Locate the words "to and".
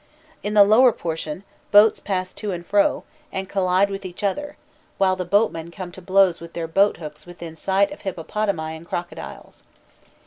2.33-2.65